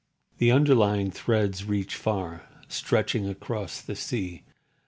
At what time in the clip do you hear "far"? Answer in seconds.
1.95-2.49